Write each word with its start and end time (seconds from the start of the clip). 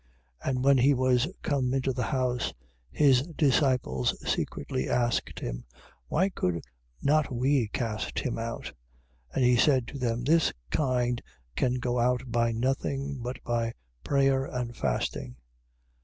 9:27. 0.43 0.49
And 0.49 0.63
when 0.63 0.77
he 0.79 0.93
was 0.95 1.27
come 1.43 1.73
into 1.75 1.93
the 1.93 2.01
house, 2.09 2.51
his 2.89 3.21
disciples 3.21 4.17
secretly 4.27 4.89
asked 4.89 5.39
him: 5.41 5.63
Why 6.07 6.29
could 6.29 6.63
not 7.03 7.31
we 7.31 7.67
cast 7.67 8.17
him 8.17 8.39
out? 8.39 8.63
9:28. 9.35 9.35
And 9.35 9.43
he 9.45 9.57
said 9.57 9.87
to 9.89 9.99
them: 9.99 10.23
This 10.23 10.53
kind 10.71 11.21
can 11.55 11.75
go 11.75 11.99
out 11.99 12.23
by 12.25 12.51
nothing, 12.51 13.19
but 13.21 13.43
by 13.43 13.73
prayer 14.03 14.43
and 14.43 14.75
fasting. 14.75 15.35